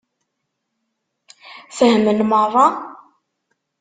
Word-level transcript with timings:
Fehmen 1.77 2.19
meṛṛa? 2.29 2.67